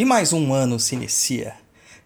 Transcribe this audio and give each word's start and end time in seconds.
E 0.00 0.04
mais 0.06 0.32
um 0.32 0.54
ano 0.54 0.80
se 0.80 0.94
inicia. 0.94 1.54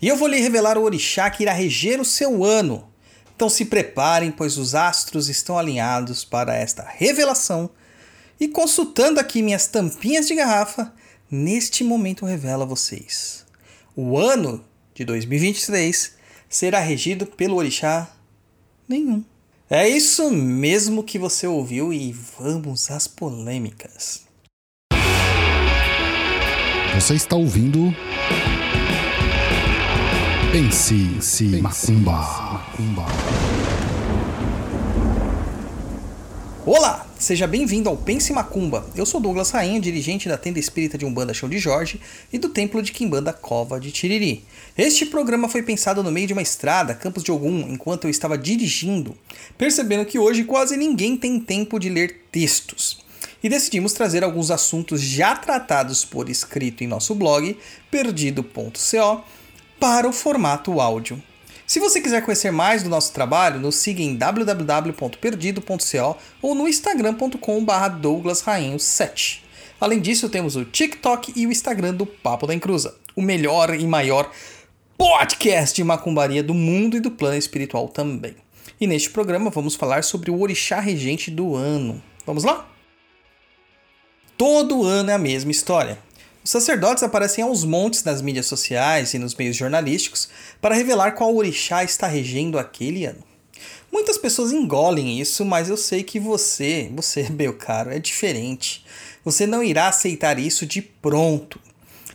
E 0.02 0.08
eu 0.08 0.16
vou 0.16 0.26
lhe 0.26 0.40
revelar 0.40 0.76
o 0.76 0.82
orixá 0.82 1.30
que 1.30 1.44
irá 1.44 1.52
reger 1.52 2.00
o 2.00 2.04
seu 2.04 2.42
ano. 2.42 2.88
Então 3.36 3.48
se 3.48 3.66
preparem, 3.66 4.32
pois 4.32 4.58
os 4.58 4.74
astros 4.74 5.28
estão 5.28 5.56
alinhados 5.56 6.24
para 6.24 6.56
esta 6.56 6.82
revelação. 6.82 7.70
E 8.40 8.48
consultando 8.48 9.20
aqui 9.20 9.42
minhas 9.42 9.68
tampinhas 9.68 10.26
de 10.26 10.34
garrafa, 10.34 10.92
neste 11.30 11.84
momento 11.84 12.24
eu 12.24 12.28
revelo 12.28 12.64
a 12.64 12.66
vocês. 12.66 13.46
O 13.94 14.18
ano 14.18 14.64
de 14.92 15.04
2023 15.04 16.16
será 16.48 16.80
regido 16.80 17.24
pelo 17.26 17.54
orixá 17.54 18.10
nenhum. 18.88 19.24
É 19.70 19.88
isso 19.88 20.32
mesmo 20.32 21.04
que 21.04 21.16
você 21.16 21.46
ouviu 21.46 21.92
e 21.92 22.12
vamos 22.12 22.90
às 22.90 23.06
polêmicas. 23.06 24.24
Você 26.94 27.14
está 27.14 27.34
ouvindo. 27.34 27.92
Pense, 30.52 30.94
Pense 30.94 31.60
Macumba. 31.60 32.12
Macumba. 32.12 33.06
Olá, 36.64 37.04
seja 37.18 37.48
bem-vindo 37.48 37.88
ao 37.88 37.96
Pense 37.96 38.32
Macumba. 38.32 38.86
Eu 38.94 39.04
sou 39.04 39.20
Douglas 39.20 39.50
Rainha, 39.50 39.80
dirigente 39.80 40.28
da 40.28 40.38
tenda 40.38 40.60
espírita 40.60 40.96
de 40.96 41.04
Umbanda 41.04 41.34
Chão 41.34 41.48
de 41.48 41.58
Jorge 41.58 42.00
e 42.32 42.38
do 42.38 42.48
templo 42.48 42.80
de 42.80 42.92
Quimbanda 42.92 43.32
Cova 43.32 43.80
de 43.80 43.90
Tiriri. 43.90 44.44
Este 44.78 45.04
programa 45.04 45.48
foi 45.48 45.64
pensado 45.64 46.00
no 46.00 46.12
meio 46.12 46.28
de 46.28 46.32
uma 46.32 46.42
estrada, 46.42 46.94
Campos 46.94 47.24
de 47.24 47.32
Ogum, 47.32 47.66
enquanto 47.68 48.04
eu 48.04 48.10
estava 48.10 48.38
dirigindo, 48.38 49.16
percebendo 49.58 50.06
que 50.06 50.18
hoje 50.18 50.44
quase 50.44 50.76
ninguém 50.76 51.16
tem 51.16 51.40
tempo 51.40 51.80
de 51.80 51.90
ler 51.90 52.20
textos 52.30 53.03
e 53.44 53.48
decidimos 53.50 53.92
trazer 53.92 54.24
alguns 54.24 54.50
assuntos 54.50 55.02
já 55.02 55.36
tratados 55.36 56.02
por 56.02 56.30
escrito 56.30 56.82
em 56.82 56.86
nosso 56.86 57.14
blog, 57.14 57.58
perdido.co, 57.90 59.22
para 59.78 60.08
o 60.08 60.12
formato 60.14 60.80
áudio. 60.80 61.22
Se 61.66 61.78
você 61.78 62.00
quiser 62.00 62.24
conhecer 62.24 62.50
mais 62.50 62.82
do 62.82 62.88
nosso 62.88 63.12
trabalho, 63.12 63.60
nos 63.60 63.76
siga 63.76 64.00
em 64.00 64.16
www.perdido.co 64.16 66.16
ou 66.40 66.54
no 66.54 66.66
instagram.com.br 66.66 67.88
douglasrainho7. 68.00 69.40
Além 69.78 70.00
disso, 70.00 70.30
temos 70.30 70.56
o 70.56 70.64
TikTok 70.64 71.34
e 71.36 71.46
o 71.46 71.52
Instagram 71.52 71.92
do 71.92 72.06
Papo 72.06 72.46
da 72.46 72.54
Encruza, 72.54 72.94
o 73.14 73.20
melhor 73.20 73.74
e 73.74 73.86
maior 73.86 74.30
podcast 74.96 75.76
de 75.76 75.84
macumbaria 75.84 76.42
do 76.42 76.54
mundo 76.54 76.96
e 76.96 77.00
do 77.00 77.10
plano 77.10 77.36
espiritual 77.36 77.88
também. 77.88 78.36
E 78.80 78.86
neste 78.86 79.10
programa 79.10 79.50
vamos 79.50 79.74
falar 79.74 80.02
sobre 80.02 80.30
o 80.30 80.40
orixá 80.40 80.80
regente 80.80 81.30
do 81.30 81.54
ano. 81.54 82.02
Vamos 82.24 82.42
lá? 82.42 82.70
Todo 84.36 84.82
ano 84.82 85.10
é 85.10 85.14
a 85.14 85.18
mesma 85.18 85.52
história. 85.52 85.96
Os 86.42 86.50
sacerdotes 86.50 87.04
aparecem 87.04 87.44
aos 87.44 87.62
montes 87.62 88.02
nas 88.02 88.20
mídias 88.20 88.46
sociais 88.46 89.14
e 89.14 89.18
nos 89.18 89.32
meios 89.36 89.54
jornalísticos 89.54 90.28
para 90.60 90.74
revelar 90.74 91.12
qual 91.12 91.34
orixá 91.36 91.84
está 91.84 92.08
regendo 92.08 92.58
aquele 92.58 93.06
ano. 93.06 93.22
Muitas 93.92 94.18
pessoas 94.18 94.50
engolem 94.50 95.20
isso, 95.20 95.44
mas 95.44 95.68
eu 95.68 95.76
sei 95.76 96.02
que 96.02 96.18
você, 96.18 96.90
você, 96.92 97.30
meu 97.30 97.54
caro, 97.54 97.92
é 97.92 98.00
diferente. 98.00 98.84
Você 99.24 99.46
não 99.46 99.62
irá 99.62 99.86
aceitar 99.86 100.36
isso 100.36 100.66
de 100.66 100.82
pronto. 100.82 101.60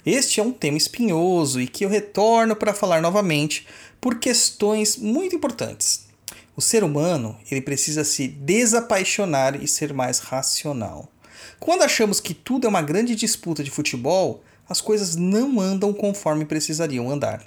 Este 0.06 0.42
é 0.42 0.44
um 0.44 0.52
tema 0.52 0.78
espinhoso 0.78 1.62
e 1.62 1.68
que 1.68 1.86
eu 1.86 1.90
retorno 1.90 2.54
para 2.54 2.74
falar 2.74 3.02
novamente 3.02 3.66
por 4.02 4.20
questões 4.20 4.98
muito 4.98 5.38
importantes. 5.38 6.06
O 6.54 6.62
ser 6.62 6.84
humano, 6.84 7.38
ele 7.50 7.62
precisa 7.62 8.04
se 8.04 8.28
desapaixonar 8.28 9.64
e 9.64 9.70
ser 9.70 9.94
mais 9.94 10.20
racional. 10.20 11.10
Quando 11.60 11.84
achamos 11.84 12.20
que 12.20 12.34
tudo 12.34 12.66
é 12.66 12.70
uma 12.70 12.82
grande 12.82 13.16
disputa 13.16 13.64
de 13.64 13.72
futebol, 13.72 14.44
as 14.68 14.82
coisas 14.82 15.16
não 15.16 15.60
andam 15.60 15.92
conforme 15.94 16.46
precisariam 16.46 17.10
andar. 17.10 17.44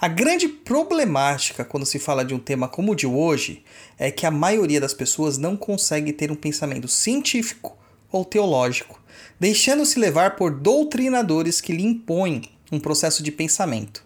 A 0.00 0.08
grande 0.08 0.48
problemática 0.48 1.64
quando 1.64 1.86
se 1.86 1.98
fala 1.98 2.24
de 2.24 2.34
um 2.34 2.38
tema 2.38 2.66
como 2.66 2.92
o 2.92 2.94
de 2.94 3.06
hoje 3.06 3.62
é 3.98 4.10
que 4.10 4.26
a 4.26 4.30
maioria 4.30 4.80
das 4.80 4.94
pessoas 4.94 5.36
não 5.36 5.56
consegue 5.56 6.12
ter 6.12 6.30
um 6.30 6.36
pensamento 6.36 6.88
científico 6.88 7.76
ou 8.10 8.24
teológico, 8.24 9.00
deixando-se 9.38 9.98
levar 9.98 10.36
por 10.36 10.50
doutrinadores 10.50 11.60
que 11.60 11.72
lhe 11.72 11.84
impõem 11.84 12.42
um 12.72 12.80
processo 12.80 13.22
de 13.22 13.30
pensamento. 13.30 14.04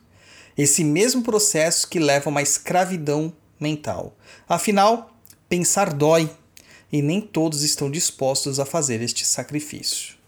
Esse 0.57 0.83
mesmo 0.85 1.23
processo 1.23 1.89
que 1.89 1.99
leva 1.99 2.29
a 2.29 2.33
uma 2.33 2.43
escravidão 2.43 3.33
mental. 3.59 4.17
Afinal, 4.49 5.17
pensar 5.49 5.93
dói, 5.93 6.31
e 6.93 7.03
nem 7.03 7.21
todos 7.21 7.63
estão 7.63 7.91
dispostos 7.91 8.59
a 8.59 8.65
fazer 8.65 9.03
este 9.03 9.25
sacrifício. 9.25 10.21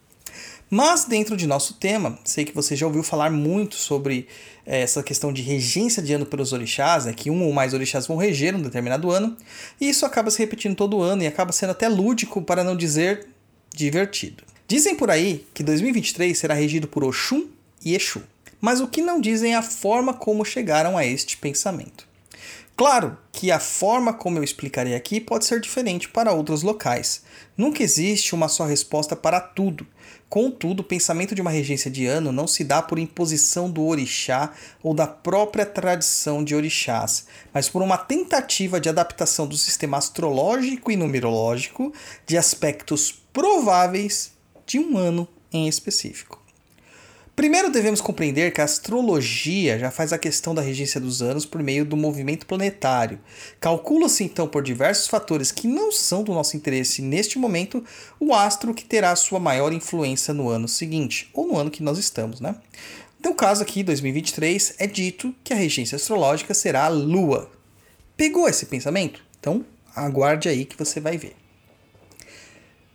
Mas 0.75 1.05
dentro 1.05 1.37
de 1.37 1.47
nosso 1.47 1.75
tema, 1.75 2.19
sei 2.25 2.47
que 2.47 2.55
você 2.55 2.75
já 2.75 2.87
ouviu 2.87 3.03
falar 3.03 3.31
muito 3.31 3.75
sobre 3.75 4.27
é, 4.65 4.81
essa 4.81 5.03
questão 5.03 5.31
de 5.31 5.43
regência 5.43 6.03
de 6.03 6.15
ano 6.15 6.25
pelos 6.25 6.55
orixás, 6.55 7.05
né, 7.05 7.13
que 7.13 7.31
um 7.31 7.45
ou 7.45 7.53
mais 7.53 7.75
orixás 7.75 8.07
vão 8.07 8.17
reger 8.17 8.57
um 8.57 8.63
determinado 8.63 9.11
ano, 9.11 9.37
e 9.79 9.91
isso 9.91 10.07
acaba 10.07 10.31
se 10.31 10.39
repetindo 10.39 10.75
todo 10.75 11.03
ano 11.03 11.23
e 11.23 11.27
acaba 11.27 11.53
sendo 11.53 11.73
até 11.73 11.89
lúdico, 11.91 12.41
para 12.41 12.65
não 12.65 12.75
dizer 12.75 13.27
divertido. 13.69 14.45
Dizem 14.67 14.95
por 14.95 15.11
aí 15.11 15.47
que 15.53 15.63
2023 15.63 16.39
será 16.39 16.55
regido 16.55 16.89
por 16.89 17.05
Oxum 17.05 17.49
e 17.85 17.95
Exu, 17.95 18.23
mas 18.59 18.81
o 18.81 18.89
que 18.89 19.03
não 19.03 19.21
dizem 19.21 19.53
é 19.53 19.57
a 19.57 19.63
forma 19.63 20.15
como 20.15 20.43
chegaram 20.43 20.97
a 20.97 21.05
este 21.05 21.37
pensamento. 21.37 22.09
Claro 22.75 23.19
que 23.31 23.51
a 23.51 23.61
forma 23.61 24.15
como 24.15 24.39
eu 24.39 24.45
explicarei 24.45 24.95
aqui 24.95 25.21
pode 25.21 25.45
ser 25.45 25.61
diferente 25.61 26.09
para 26.09 26.33
outros 26.33 26.63
locais. 26.63 27.23
Nunca 27.57 27.83
existe 27.83 28.35
uma 28.35 28.49
só 28.49 28.65
resposta 28.65 29.15
para 29.15 29.41
tudo. 29.41 29.87
Contudo, 30.29 30.81
o 30.81 30.85
pensamento 30.85 31.35
de 31.35 31.43
uma 31.43 31.51
regência 31.51 31.91
de 31.91 32.07
ano 32.07 32.33
não 32.33 32.47
se 32.47 32.65
dá 32.65 32.81
por 32.81 32.99
imposição 32.99 33.71
do 33.71 33.85
orixá 33.85 34.53
ou 34.83 34.95
da 34.95 35.07
própria 35.07 35.67
tradição 35.67 36.43
de 36.43 36.55
orixás, 36.55 37.27
mas 37.53 37.69
por 37.69 37.83
uma 37.83 37.99
tentativa 37.99 38.81
de 38.81 38.89
adaptação 38.89 39.47
do 39.47 39.57
sistema 39.59 39.99
astrológico 39.99 40.91
e 40.91 40.97
numerológico 40.97 41.93
de 42.27 42.39
aspectos 42.39 43.13
prováveis 43.33 44.33
de 44.67 44.79
um 44.79 44.97
ano 44.97 45.29
em 45.53 45.69
específico. 45.69 46.42
Primeiro 47.35 47.71
devemos 47.71 48.03
compreender 48.03 48.53
que 48.53 48.61
a 48.61 48.65
astrologia 48.65 49.79
já 49.79 49.91
faz 49.91 50.13
a 50.13 50.19
questão 50.19 50.55
da 50.55 50.61
regência 50.61 51.01
dos 51.01 51.23
anos 51.23 51.47
por 51.47 51.63
meio 51.63 51.83
do 51.83 51.97
movimento 51.97 52.45
planetário. 52.45 53.19
Calcula-se 53.59 54.23
então 54.23 54.47
por 54.47 54.63
diversos 54.63 55.07
fatores 55.07 55.51
que 55.51 55.67
não 55.67 55.91
são 55.91 56.23
do 56.23 56.35
nosso 56.35 56.59
interesse 56.59 57.01
neste 57.01 57.39
momento 57.39 57.83
o 58.21 58.35
astro 58.35 58.75
que 58.75 58.85
terá 58.85 59.17
sua 59.17 59.41
maior 59.41 59.73
influência 59.73 60.35
no 60.35 60.51
ano 60.51 60.69
seguinte, 60.69 61.31
ou 61.33 61.47
no 61.47 61.59
ano 61.59 61.71
que 61.71 61.83
nós 61.83 61.97
estamos, 61.97 62.39
né? 62.39 62.55
No 63.25 63.35
caso 63.35 63.63
aqui, 63.63 63.83
2023, 63.83 64.75
é 64.79 64.87
dito 64.87 65.35
que 65.43 65.55
a 65.55 65.57
regência 65.57 65.97
astrológica 65.97 66.53
será 66.53 66.85
a 66.85 66.89
Lua. 66.89 67.51
Pegou 68.15 68.47
esse 68.47 68.67
pensamento? 68.67 69.25
Então 69.41 69.65
aguarde 69.97 70.51
aí 70.51 70.67
que 70.67 70.77
você 70.77 71.01
vai 71.01 71.17
ver. 71.17 71.35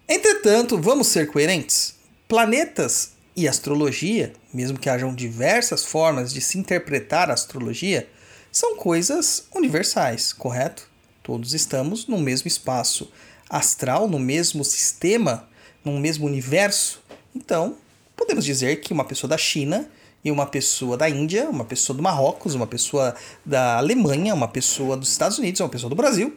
Entretanto, 0.08 0.80
vamos 0.80 1.08
ser 1.08 1.28
coerentes. 1.28 1.96
Planetas 2.28 3.17
e 3.38 3.48
astrologia, 3.48 4.34
mesmo 4.52 4.80
que 4.80 4.90
hajam 4.90 5.14
diversas 5.14 5.86
formas 5.86 6.34
de 6.34 6.42
se 6.42 6.58
interpretar 6.58 7.30
a 7.30 7.36
astrologia, 7.36 8.10
são 8.52 8.76
coisas 8.76 9.48
universais, 9.54 10.34
correto? 10.34 10.90
Todos 11.22 11.54
estamos 11.54 12.08
no 12.08 12.18
mesmo 12.18 12.48
espaço 12.48 13.12
astral, 13.48 14.08
no 14.08 14.18
mesmo 14.18 14.66
sistema, 14.66 15.48
no 15.86 16.00
mesmo 16.00 16.26
universo. 16.26 17.00
Então, 17.36 17.78
podemos 18.16 18.44
dizer 18.44 18.78
que 18.78 18.92
uma 18.92 19.06
pessoa 19.06 19.30
da 19.30 19.38
China 19.38 19.88
e 20.26 20.32
uma 20.32 20.48
pessoa 20.48 20.98
da 20.98 21.08
Índia, 21.08 21.48
uma 21.48 21.64
pessoa 21.64 21.96
do 21.96 22.02
Marrocos, 22.02 22.56
uma 22.56 22.66
pessoa 22.66 23.14
da 23.46 23.78
Alemanha, 23.78 24.34
uma 24.34 24.48
pessoa 24.48 24.98
dos 24.98 25.12
Estados 25.12 25.38
Unidos, 25.38 25.62
uma 25.62 25.70
pessoa 25.70 25.92
do 25.92 25.96
Brasil, 25.96 26.36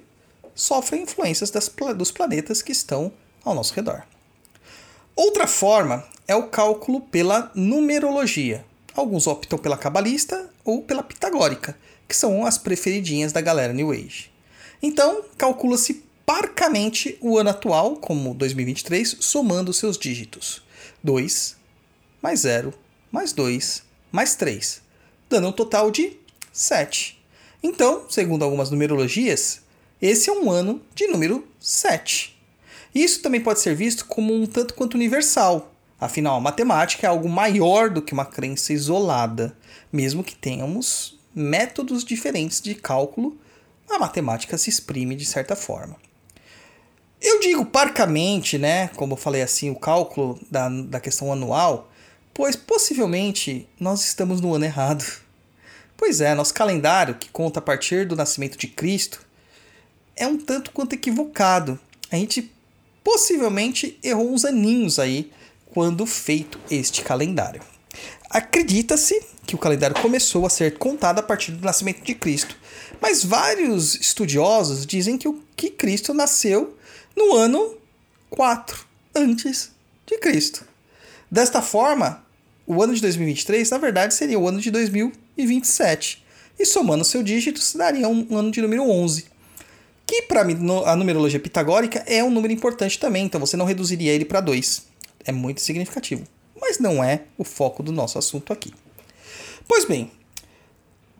sofrem 0.54 1.04
influências 1.04 1.50
das, 1.50 1.72
dos 1.96 2.10
planetas 2.10 2.60
que 2.60 2.72
estão 2.72 3.10
ao 3.42 3.54
nosso 3.54 3.72
redor. 3.72 4.04
Outra 5.22 5.46
forma 5.46 6.02
é 6.26 6.34
o 6.34 6.48
cálculo 6.48 7.02
pela 7.02 7.52
numerologia. 7.54 8.64
Alguns 8.94 9.26
optam 9.26 9.58
pela 9.58 9.76
cabalista 9.76 10.48
ou 10.64 10.80
pela 10.80 11.02
pitagórica, 11.02 11.76
que 12.08 12.16
são 12.16 12.46
as 12.46 12.56
preferidinhas 12.56 13.30
da 13.30 13.42
galera 13.42 13.74
New 13.74 13.92
Age. 13.92 14.32
Então, 14.82 15.22
calcula-se 15.36 16.06
parcamente 16.24 17.18
o 17.20 17.36
ano 17.36 17.50
atual, 17.50 17.96
como 17.96 18.32
2023, 18.32 19.18
somando 19.20 19.74
seus 19.74 19.98
dígitos. 19.98 20.62
2 21.04 21.54
mais 22.22 22.40
0 22.40 22.72
mais 23.12 23.34
2 23.34 23.82
mais 24.10 24.34
3, 24.36 24.80
dando 25.28 25.48
um 25.48 25.52
total 25.52 25.90
de 25.90 26.16
7. 26.50 27.22
Então, 27.62 28.06
segundo 28.08 28.42
algumas 28.42 28.70
numerologias, 28.70 29.60
esse 30.00 30.30
é 30.30 30.32
um 30.32 30.50
ano 30.50 30.80
de 30.94 31.08
número 31.08 31.46
7. 31.60 32.39
Isso 32.94 33.22
também 33.22 33.40
pode 33.40 33.60
ser 33.60 33.74
visto 33.74 34.04
como 34.06 34.34
um 34.34 34.46
tanto 34.46 34.74
quanto 34.74 34.94
universal. 34.94 35.72
Afinal, 36.00 36.36
a 36.36 36.40
matemática 36.40 37.06
é 37.06 37.10
algo 37.10 37.28
maior 37.28 37.90
do 37.90 38.02
que 38.02 38.12
uma 38.12 38.24
crença 38.24 38.72
isolada. 38.72 39.56
Mesmo 39.92 40.24
que 40.24 40.34
tenhamos 40.34 41.18
métodos 41.34 42.04
diferentes 42.04 42.60
de 42.60 42.74
cálculo, 42.74 43.38
a 43.88 43.98
matemática 43.98 44.56
se 44.56 44.70
exprime 44.70 45.14
de 45.14 45.26
certa 45.26 45.54
forma. 45.54 45.96
Eu 47.20 47.40
digo 47.40 47.66
parcamente, 47.66 48.56
né, 48.56 48.88
como 48.96 49.12
eu 49.12 49.16
falei 49.16 49.42
assim, 49.42 49.70
o 49.70 49.76
cálculo 49.76 50.40
da, 50.50 50.68
da 50.68 50.98
questão 50.98 51.30
anual, 51.30 51.90
pois 52.32 52.56
possivelmente 52.56 53.68
nós 53.78 54.04
estamos 54.04 54.40
no 54.40 54.54
ano 54.54 54.64
errado. 54.64 55.04
Pois 55.98 56.22
é, 56.22 56.34
nosso 56.34 56.54
calendário, 56.54 57.16
que 57.16 57.28
conta 57.28 57.58
a 57.58 57.62
partir 57.62 58.06
do 58.06 58.16
nascimento 58.16 58.56
de 58.56 58.66
Cristo, 58.66 59.20
é 60.16 60.26
um 60.26 60.38
tanto 60.38 60.70
quanto 60.70 60.94
equivocado. 60.94 61.78
A 62.10 62.16
gente 62.16 62.50
possivelmente 63.02 63.98
errou 64.02 64.32
uns 64.32 64.44
aninhos 64.44 64.98
aí 64.98 65.30
quando 65.66 66.06
feito 66.06 66.58
este 66.70 67.02
calendário. 67.02 67.62
Acredita-se 68.28 69.20
que 69.46 69.54
o 69.54 69.58
calendário 69.58 70.00
começou 70.00 70.46
a 70.46 70.50
ser 70.50 70.78
contado 70.78 71.18
a 71.18 71.22
partir 71.22 71.52
do 71.52 71.64
nascimento 71.64 72.02
de 72.02 72.14
Cristo, 72.14 72.56
mas 73.00 73.24
vários 73.24 73.94
estudiosos 73.96 74.86
dizem 74.86 75.18
que, 75.18 75.26
o, 75.26 75.42
que 75.56 75.70
Cristo 75.70 76.14
nasceu 76.14 76.76
no 77.16 77.34
ano 77.34 77.76
4 78.30 78.86
antes 79.14 79.72
de 80.06 80.18
Cristo. 80.18 80.64
Desta 81.30 81.60
forma, 81.60 82.24
o 82.66 82.82
ano 82.82 82.94
de 82.94 83.00
2023, 83.02 83.68
na 83.70 83.78
verdade, 83.78 84.14
seria 84.14 84.38
o 84.38 84.46
ano 84.46 84.60
de 84.60 84.70
2027. 84.70 86.24
E 86.58 86.64
somando 86.64 87.04
seu 87.04 87.22
dígito, 87.22 87.60
se 87.60 87.76
daria 87.76 88.08
um 88.08 88.36
ano 88.36 88.50
de 88.50 88.60
número 88.60 88.82
11. 88.82 89.26
Que 90.10 90.22
para 90.22 90.40
a 90.40 90.96
numerologia 90.96 91.38
pitagórica 91.38 92.02
é 92.04 92.20
um 92.24 92.32
número 92.32 92.52
importante 92.52 92.98
também, 92.98 93.26
então 93.26 93.38
você 93.38 93.56
não 93.56 93.64
reduziria 93.64 94.12
ele 94.12 94.24
para 94.24 94.40
2. 94.40 94.82
É 95.24 95.30
muito 95.30 95.60
significativo. 95.60 96.24
Mas 96.60 96.80
não 96.80 97.04
é 97.04 97.26
o 97.38 97.44
foco 97.44 97.80
do 97.80 97.92
nosso 97.92 98.18
assunto 98.18 98.52
aqui. 98.52 98.74
Pois 99.68 99.84
bem, 99.84 100.10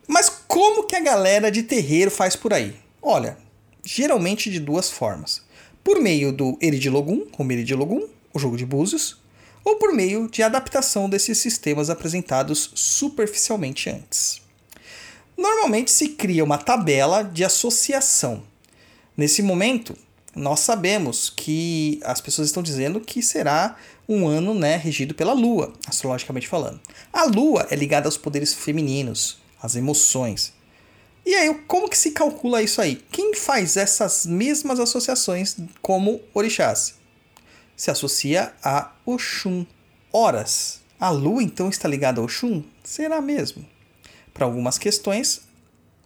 mas 0.05 0.27
como 0.45 0.83
que 0.83 0.97
a 0.97 0.99
galera 0.99 1.49
de 1.49 1.63
terreiro 1.63 2.11
faz 2.11 2.35
por 2.35 2.53
aí? 2.53 2.75
Olha, 3.01 3.37
geralmente 3.81 4.49
de 4.51 4.59
duas 4.59 4.91
formas. 4.91 5.41
Por 5.81 5.97
meio 6.01 6.33
do 6.33 6.57
Eridilogum, 6.61 7.27
ou 7.37 7.45
Meridilogum, 7.45 8.09
o 8.33 8.39
jogo 8.39 8.57
de 8.57 8.65
búzios, 8.65 9.21
ou 9.63 9.77
por 9.77 9.93
meio 9.93 10.29
de 10.29 10.43
adaptação 10.43 11.09
desses 11.09 11.37
sistemas 11.37 11.89
apresentados 11.89 12.71
superficialmente 12.75 13.89
antes. 13.89 14.41
Normalmente 15.37 15.91
se 15.91 16.09
cria 16.09 16.43
uma 16.43 16.57
tabela 16.57 17.23
de 17.23 17.45
associação. 17.45 18.50
Nesse 19.15 19.41
momento, 19.41 19.95
nós 20.35 20.61
sabemos 20.61 21.29
que 21.29 21.99
as 22.03 22.21
pessoas 22.21 22.47
estão 22.47 22.63
dizendo 22.63 23.01
que 23.01 23.21
será 23.21 23.75
um 24.07 24.27
ano 24.27 24.53
né, 24.53 24.77
regido 24.77 25.13
pela 25.13 25.33
Lua, 25.33 25.73
astrologicamente 25.87 26.47
falando. 26.47 26.79
A 27.11 27.25
Lua 27.25 27.67
é 27.69 27.75
ligada 27.75 28.07
aos 28.07 28.17
poderes 28.17 28.53
femininos, 28.53 29.39
às 29.61 29.75
emoções. 29.75 30.53
E 31.25 31.35
aí, 31.35 31.53
como 31.67 31.89
que 31.89 31.97
se 31.97 32.11
calcula 32.11 32.63
isso 32.63 32.81
aí? 32.81 33.03
Quem 33.11 33.35
faz 33.35 33.77
essas 33.77 34.25
mesmas 34.25 34.79
associações 34.79 35.55
como 35.81 36.21
orixás? 36.33 37.01
se 37.81 37.89
associa 37.89 38.53
a 38.63 38.91
Oxum. 39.07 39.65
Horas. 40.13 40.81
A 40.99 41.09
Lua 41.09 41.41
então 41.41 41.67
está 41.67 41.87
ligada 41.87 42.21
a 42.21 42.23
Oxum? 42.23 42.63
Será 42.83 43.19
mesmo? 43.19 43.65
Para 44.31 44.45
algumas 44.45 44.77
questões, 44.77 45.41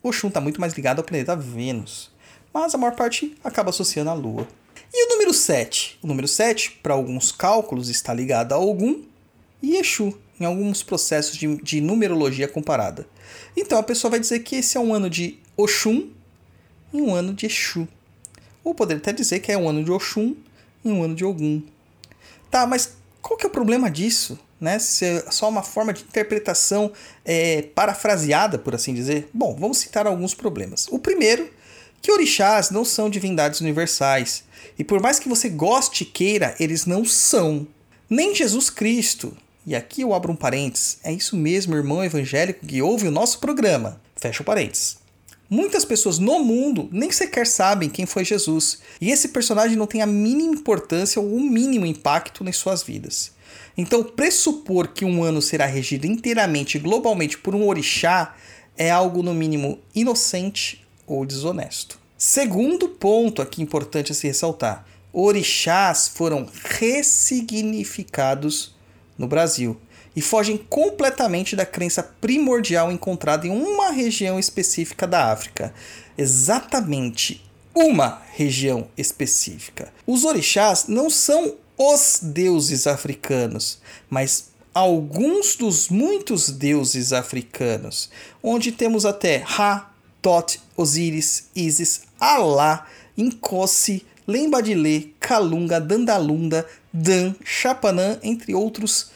Oxum 0.01 0.29
está 0.29 0.39
muito 0.39 0.61
mais 0.61 0.71
ligado 0.73 0.99
ao 0.99 1.03
planeta 1.03 1.35
Vênus, 1.35 2.13
mas 2.55 2.73
a 2.73 2.77
maior 2.77 2.95
parte 2.95 3.35
acaba 3.43 3.69
associando 3.69 4.09
a 4.09 4.13
Lua. 4.13 4.47
E 4.93 5.07
o 5.07 5.09
número 5.09 5.33
7? 5.33 5.99
O 6.01 6.07
número 6.07 6.25
7, 6.25 6.79
para 6.81 6.93
alguns 6.93 7.29
cálculos, 7.29 7.89
está 7.89 8.13
ligado 8.13 8.53
a 8.53 8.57
Ogum 8.57 9.03
e 9.61 9.75
Exu, 9.75 10.17
em 10.39 10.45
alguns 10.45 10.81
processos 10.81 11.35
de, 11.35 11.57
de 11.57 11.81
numerologia 11.81 12.47
comparada. 12.47 13.05
Então 13.57 13.77
a 13.77 13.83
pessoa 13.83 14.11
vai 14.11 14.21
dizer 14.21 14.39
que 14.39 14.55
esse 14.55 14.77
é 14.77 14.79
um 14.79 14.93
ano 14.93 15.09
de 15.09 15.37
Oxum 15.57 16.07
e 16.93 17.01
um 17.01 17.13
ano 17.13 17.33
de 17.33 17.45
Exu. 17.45 17.85
Ou 18.63 18.73
poderia 18.73 19.01
até 19.01 19.11
dizer 19.11 19.41
que 19.41 19.51
é 19.51 19.57
um 19.57 19.67
ano 19.67 19.83
de 19.83 19.91
Oxum 19.91 20.33
em 20.85 20.93
um 20.93 21.03
ano 21.03 21.13
de 21.13 21.25
Ogum. 21.25 21.61
Tá, 22.49 22.65
mas 22.65 22.93
qual 23.21 23.37
que 23.37 23.45
é 23.45 23.49
o 23.49 23.51
problema 23.51 23.91
disso? 23.91 24.39
Né? 24.61 24.79
Se 24.79 25.03
é 25.03 25.29
só 25.29 25.49
uma 25.49 25.61
forma 25.61 25.91
de 25.91 26.03
interpretação 26.03 26.93
é, 27.25 27.63
parafraseada, 27.63 28.57
por 28.57 28.73
assim 28.73 28.93
dizer? 28.93 29.27
Bom, 29.33 29.53
vamos 29.59 29.79
citar 29.79 30.07
alguns 30.07 30.33
problemas. 30.33 30.87
O 30.89 30.97
primeiro, 30.97 31.53
que 32.05 32.11
orixás 32.11 32.69
não 32.69 32.85
são 32.85 33.09
divindades 33.09 33.61
universais. 33.61 34.43
E 34.77 34.83
por 34.83 35.01
mais 35.01 35.17
que 35.17 35.27
você 35.27 35.49
goste 35.49 36.03
e 36.03 36.05
queira, 36.05 36.55
eles 36.59 36.85
não 36.85 37.03
são. 37.03 37.67
Nem 38.07 38.35
Jesus 38.35 38.69
Cristo. 38.69 39.35
E 39.65 39.75
aqui 39.75 40.03
eu 40.03 40.13
abro 40.13 40.31
um 40.31 40.35
parênteses. 40.35 40.99
É 41.03 41.11
isso 41.11 41.35
mesmo, 41.35 41.75
irmão 41.75 42.05
evangélico 42.05 42.63
que 42.63 42.79
ouve 42.79 43.07
o 43.07 43.11
nosso 43.11 43.39
programa. 43.39 43.99
Fecha 44.15 44.43
o 44.43 44.45
parênteses. 44.45 44.97
Muitas 45.49 45.83
pessoas 45.83 46.19
no 46.19 46.43
mundo 46.43 46.87
nem 46.91 47.11
sequer 47.11 47.47
sabem 47.47 47.89
quem 47.89 48.05
foi 48.05 48.23
Jesus, 48.23 48.81
e 49.01 49.09
esse 49.09 49.29
personagem 49.29 49.75
não 49.75 49.87
tem 49.87 50.03
a 50.03 50.05
mínima 50.05 50.53
importância 50.53 51.19
ou 51.19 51.35
o 51.35 51.41
mínimo 51.41 51.87
impacto 51.87 52.43
nas 52.43 52.57
suas 52.57 52.83
vidas. 52.83 53.31
Então, 53.75 54.03
pressupor 54.03 54.89
que 54.89 55.03
um 55.03 55.23
ano 55.23 55.41
será 55.41 55.65
regido 55.65 56.05
inteiramente 56.05 56.77
e 56.77 56.79
globalmente 56.79 57.39
por 57.39 57.55
um 57.55 57.67
orixá 57.67 58.35
é 58.77 58.91
algo, 58.91 59.23
no 59.23 59.33
mínimo, 59.33 59.79
inocente 59.95 60.84
ou 61.07 61.25
desonesto. 61.25 61.99
Segundo 62.17 62.89
ponto 62.89 63.41
aqui 63.41 63.61
importante 63.61 64.11
a 64.11 64.15
se 64.15 64.27
ressaltar: 64.27 64.85
orixás 65.11 66.07
foram 66.07 66.47
ressignificados 66.63 68.75
no 69.17 69.27
Brasil 69.27 69.77
e 70.15 70.21
fogem 70.21 70.57
completamente 70.57 71.55
da 71.55 71.65
crença 71.65 72.01
primordial 72.01 72.91
encontrada 72.91 73.47
em 73.47 73.51
uma 73.51 73.91
região 73.91 74.39
específica 74.39 75.05
da 75.05 75.31
África. 75.31 75.73
Exatamente 76.17 77.43
uma 77.75 78.21
região 78.31 78.87
específica. 78.97 79.91
Os 80.07 80.23
orixás 80.23 80.87
não 80.87 81.09
são 81.09 81.55
os 81.77 82.19
deuses 82.23 82.87
africanos, 82.87 83.79
mas 84.09 84.51
alguns 84.73 85.55
dos 85.55 85.89
muitos 85.89 86.49
deuses 86.49 87.11
africanos, 87.11 88.09
onde 88.41 88.71
temos 88.71 89.05
até 89.05 89.37
Ra, 89.37 89.91
Tot, 90.25 90.59
Osíris, 90.75 91.49
Isis, 91.55 92.01
Alá, 92.19 92.87
Nkosi, 93.15 94.03
Lembadilê, 94.25 95.09
Kalunga, 95.19 95.79
Dandalunda, 95.79 96.67
Dan, 96.91 97.35
Chapanã, 97.43 98.17
entre 98.23 98.55
outros 98.55 99.11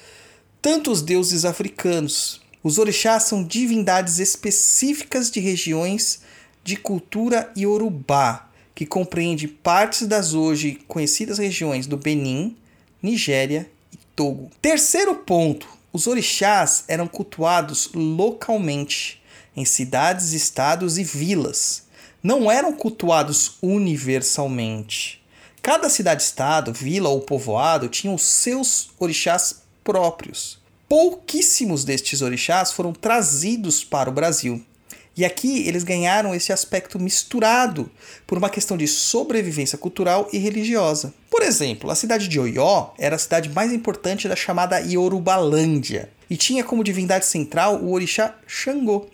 tantos 0.61 1.01
deuses 1.01 1.45
africanos. 1.45 2.39
Os 2.61 2.77
orixás 2.77 3.23
são 3.23 3.43
divindades 3.43 4.19
específicas 4.19 5.31
de 5.31 5.39
regiões 5.39 6.21
de 6.63 6.75
cultura 6.75 7.51
iorubá, 7.57 8.47
que 8.75 8.85
compreende 8.85 9.47
partes 9.47 10.05
das 10.05 10.35
hoje 10.35 10.79
conhecidas 10.87 11.39
regiões 11.39 11.87
do 11.87 11.97
Benin, 11.97 12.55
Nigéria 13.01 13.67
e 13.91 13.97
Togo. 14.15 14.51
Terceiro 14.61 15.15
ponto: 15.15 15.67
os 15.91 16.05
orixás 16.05 16.83
eram 16.87 17.07
cultuados 17.07 17.89
localmente, 17.95 19.18
em 19.59 19.65
cidades, 19.65 20.31
estados 20.31 20.97
e 20.97 21.03
vilas. 21.03 21.83
Não 22.23 22.49
eram 22.49 22.71
cultuados 22.71 23.57
universalmente. 23.61 25.21
Cada 25.61 25.89
cidade-estado, 25.89 26.71
vila 26.71 27.09
ou 27.09 27.19
povoado 27.19 27.89
tinha 27.89 28.13
os 28.13 28.23
seus 28.23 28.89
orixás 28.97 29.63
próprios. 29.83 30.57
Pouquíssimos 30.87 31.83
destes 31.83 32.21
orixás 32.21 32.71
foram 32.71 32.93
trazidos 32.93 33.83
para 33.83 34.09
o 34.09 34.13
Brasil. 34.13 34.63
E 35.17 35.25
aqui 35.25 35.67
eles 35.67 35.83
ganharam 35.83 36.33
esse 36.33 36.53
aspecto 36.53 36.97
misturado 36.97 37.91
por 38.25 38.37
uma 38.37 38.49
questão 38.49 38.77
de 38.77 38.87
sobrevivência 38.87 39.77
cultural 39.77 40.29
e 40.31 40.37
religiosa. 40.37 41.13
Por 41.29 41.41
exemplo, 41.41 41.91
a 41.91 41.95
cidade 41.95 42.29
de 42.29 42.39
Oió 42.39 42.91
era 42.97 43.17
a 43.17 43.19
cidade 43.19 43.49
mais 43.49 43.73
importante 43.73 44.29
da 44.29 44.37
chamada 44.37 44.79
Yorubalândia 44.79 46.09
e 46.29 46.37
tinha 46.37 46.63
como 46.63 46.81
divindade 46.81 47.25
central 47.25 47.75
o 47.83 47.91
orixá 47.91 48.35
Xangô. 48.47 49.07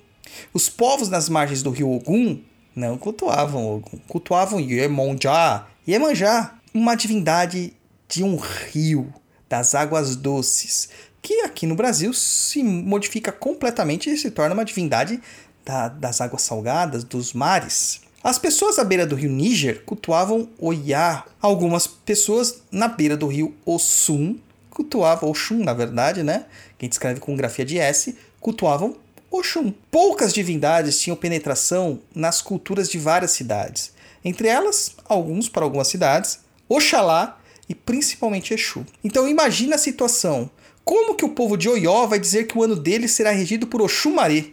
Os 0.53 0.69
povos 0.69 1.09
nas 1.09 1.29
margens 1.29 1.61
do 1.61 1.69
rio 1.69 1.91
Ogum 1.91 2.41
não 2.75 2.97
cultuavam 2.97 3.75
Ogum, 3.75 3.99
cultuavam 4.07 4.59
Iemonjá, 4.59 5.67
Iemanjá, 5.87 6.55
uma 6.73 6.95
divindade 6.95 7.73
de 8.07 8.23
um 8.23 8.35
rio 8.37 9.13
das 9.49 9.73
águas 9.73 10.15
doces, 10.15 10.89
que 11.21 11.41
aqui 11.41 11.65
no 11.65 11.75
Brasil 11.75 12.13
se 12.13 12.63
modifica 12.63 13.31
completamente 13.31 14.09
e 14.09 14.17
se 14.17 14.29
torna 14.31 14.53
uma 14.53 14.65
divindade 14.65 15.21
da, 15.63 15.87
das 15.87 16.21
águas 16.21 16.43
salgadas, 16.43 17.03
dos 17.03 17.33
mares. 17.33 18.01
As 18.23 18.39
pessoas 18.39 18.79
à 18.79 18.83
beira 18.83 19.05
do 19.05 19.15
rio 19.15 19.29
Níger 19.29 19.83
cultuavam 19.85 20.49
Oiá. 20.59 21.23
Algumas 21.41 21.85
pessoas 21.85 22.61
na 22.71 22.87
beira 22.87 23.15
do 23.15 23.27
rio 23.27 23.55
Osun 23.65 24.37
cultuavam 24.69 25.29
Oxum, 25.29 25.63
na 25.63 25.73
verdade, 25.73 26.23
né? 26.23 26.45
Quem 26.77 26.89
escreve 26.89 27.19
com 27.19 27.35
grafia 27.35 27.63
de 27.63 27.77
S, 27.77 28.17
cultuavam 28.41 28.95
Oxum. 29.29 29.73
Poucas 29.91 30.33
divindades 30.33 30.99
tinham 30.99 31.15
penetração 31.15 31.99
nas 32.13 32.41
culturas 32.41 32.89
de 32.89 32.97
várias 32.97 33.31
cidades. 33.31 33.93
Entre 34.23 34.47
elas, 34.47 34.95
alguns 35.07 35.49
para 35.49 35.63
algumas 35.63 35.87
cidades, 35.87 36.39
Oxalá 36.67 37.39
e 37.69 37.75
principalmente 37.75 38.53
Exu. 38.53 38.85
Então 39.03 39.27
imagina 39.27 39.75
a 39.75 39.79
situação. 39.79 40.49
Como 40.83 41.15
que 41.15 41.25
o 41.25 41.29
povo 41.29 41.57
de 41.57 41.67
Oió 41.67 42.05
vai 42.05 42.19
dizer 42.19 42.45
que 42.45 42.57
o 42.57 42.63
ano 42.63 42.75
dele 42.75 43.07
será 43.07 43.31
regido 43.31 43.67
por 43.67 43.81
Oxumaré, 43.81 44.45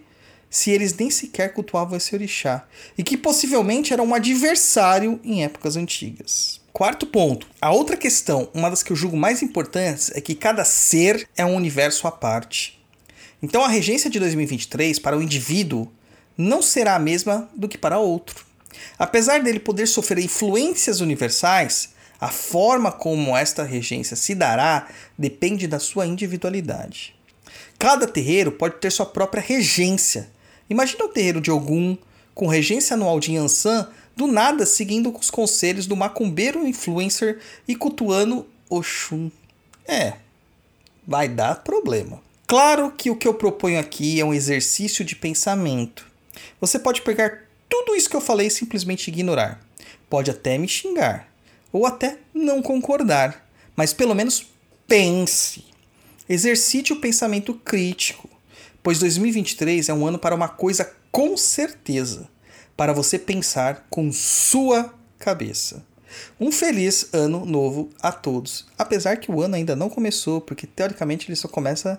se 0.49 0.71
eles 0.71 0.95
nem 0.95 1.11
sequer 1.11 1.55
cultuavam 1.55 1.97
esse 1.97 2.15
orixá, 2.15 2.67
e 2.97 3.03
que 3.03 3.17
possivelmente 3.17 3.93
era 3.93 4.03
um 4.03 4.15
adversário 4.15 5.19
em 5.25 5.45
épocas 5.45 5.77
antigas? 5.77 6.61
Quarto 6.73 7.07
ponto. 7.07 7.47
A 7.61 7.71
outra 7.71 7.97
questão, 7.97 8.49
uma 8.55 8.71
das 8.71 8.83
que 8.83 8.93
eu 8.93 8.97
julgo 8.97 9.17
mais 9.17 9.43
importantes, 9.43 10.11
é 10.15 10.21
que 10.21 10.35
cada 10.35 10.65
ser 10.65 11.29
é 11.37 11.45
um 11.45 11.55
universo 11.55 12.07
à 12.07 12.13
parte. 12.13 12.82
Então 13.43 13.65
a 13.65 13.69
regência 13.69 14.09
de 14.09 14.21
2023 14.21 14.99
para 15.01 15.19
o 15.19 15.23
indivíduo 15.23 15.91
não 16.39 16.63
será 16.63 16.95
a 16.95 17.01
mesma 17.01 17.51
do 17.55 17.69
que 17.69 17.77
para 17.77 17.99
outro. 17.99 18.45
Apesar 18.99 19.43
dele 19.43 19.59
poder 19.59 19.87
sofrer 19.87 20.19
influências 20.19 21.01
universais, 21.01 21.91
a 22.21 22.29
forma 22.29 22.93
como 22.93 23.37
esta 23.37 23.65
regência 23.65 24.17
se 24.17 24.35
dará 24.35 24.89
depende 25.19 25.67
da 25.67 25.81
sua 25.81 26.07
individualidade. 26.07 27.17
Cada 27.79 28.07
terreiro 28.07 28.53
pode 28.53 28.77
ter 28.77 28.93
sua 28.93 29.07
própria 29.07 29.43
regência. 29.43 30.31
Imagina 30.71 31.05
o 31.05 31.09
terreiro 31.09 31.41
de 31.41 31.51
Ogum, 31.51 31.99
com 32.35 32.47
regência 32.47 32.95
anual 32.95 33.19
de 33.19 33.33
Yansan, 33.33 33.89
do 34.17 34.27
nada 34.29 34.65
seguindo 34.65 35.15
os 35.15 35.31
conselhos 35.31 35.87
do 35.87 35.97
macumbeiro 35.97 36.67
influencer 36.67 37.41
e 37.67 37.75
cultuando 37.75 38.47
Oxum. 38.71 39.31
É, 39.85 40.15
vai 41.07 41.29
dar 41.29 41.57
problema. 41.57 42.21
Claro 42.53 42.93
que 42.93 43.09
o 43.09 43.17
que 43.17 43.27
eu 43.27 43.33
proponho 43.33 43.81
aqui 43.81 44.21
é 44.21 44.25
um 44.27 44.35
exercício 44.35 45.03
de 45.07 45.17
pensamento. 45.17 46.07
Você 46.61 46.79
pode 46.79 47.01
pegar 47.01 47.45
tudo 47.67 47.97
isso 47.97 48.11
que 48.11 48.15
eu 48.15 48.21
falei 48.21 48.49
e 48.49 48.51
simplesmente 48.51 49.09
ignorar. 49.09 49.59
Pode 50.11 50.31
até 50.31 50.59
me 50.59 50.69
xingar, 50.69 51.33
ou 51.73 51.87
até 51.87 52.19
não 52.35 52.61
concordar, 52.61 53.49
mas 53.75 53.95
pelo 53.95 54.15
menos 54.15 54.53
pense. 54.87 55.65
Exercite 56.29 56.93
o 56.93 57.01
pensamento 57.01 57.55
crítico, 57.55 58.29
pois 58.83 58.99
2023 58.99 59.89
é 59.89 59.95
um 59.95 60.07
ano 60.07 60.19
para 60.19 60.35
uma 60.35 60.49
coisa 60.49 60.93
com 61.11 61.39
certeza, 61.39 62.29
para 62.77 62.93
você 62.93 63.19
pensar 63.19 63.87
com 63.89 64.13
sua 64.13 64.93
cabeça. 65.19 65.83
Um 66.39 66.53
feliz 66.53 67.09
ano 67.15 67.47
novo 67.47 67.89
a 68.03 68.13
todos, 68.13 68.67
apesar 68.77 69.17
que 69.17 69.33
o 69.33 69.41
ano 69.41 69.55
ainda 69.55 69.75
não 69.75 69.89
começou, 69.89 70.39
porque 70.39 70.67
teoricamente 70.67 71.31
ele 71.31 71.37
só 71.37 71.49
começa 71.49 71.99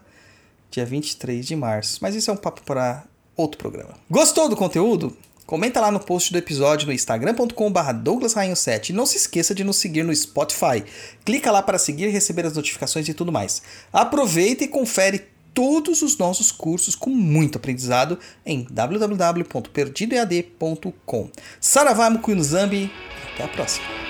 dia 0.73 0.85
23 0.85 1.45
de 1.45 1.55
março, 1.55 1.99
mas 2.01 2.15
isso 2.15 2.31
é 2.31 2.33
um 2.33 2.37
papo 2.37 2.61
para 2.63 3.03
outro 3.35 3.57
programa. 3.57 3.93
Gostou 4.09 4.47
do 4.49 4.55
conteúdo? 4.55 5.15
Comenta 5.45 5.79
lá 5.79 5.91
no 5.91 5.99
post 5.99 6.31
do 6.31 6.37
episódio 6.37 6.87
no 6.87 6.93
instagram.com.br 6.93 7.93
douglasrainho7 8.03 8.89
e 8.89 8.93
não 8.93 9.05
se 9.05 9.17
esqueça 9.17 9.53
de 9.53 9.63
nos 9.63 9.77
seguir 9.77 10.03
no 10.03 10.15
Spotify. 10.15 10.83
Clica 11.23 11.51
lá 11.51 11.61
para 11.61 11.77
seguir, 11.77 12.07
receber 12.07 12.43
as 12.45 12.53
notificações 12.53 13.07
e 13.07 13.13
tudo 13.13 13.31
mais. 13.31 13.61
Aproveita 13.91 14.63
e 14.63 14.67
confere 14.67 15.27
todos 15.53 16.01
os 16.01 16.17
nossos 16.17 16.51
cursos 16.51 16.95
com 16.95 17.11
muito 17.11 17.57
aprendizado 17.57 18.17
em 18.45 18.65
www.perdidoead.com. 18.69 21.29
Saravá 21.59 22.09
Mukunzambi, 22.09 22.89
até 23.33 23.43
a 23.43 23.47
próxima. 23.47 24.02